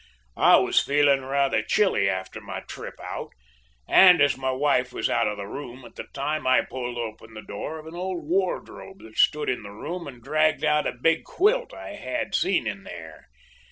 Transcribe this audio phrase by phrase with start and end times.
[0.35, 3.33] I was feeling rather chilly after my trip out,
[3.87, 7.35] and, as my wife was out of the room at the time, I pulled open
[7.35, 10.91] the door of an old wardrobe that stood in the room and dragged out a
[10.91, 13.27] big quilt I had seen in there.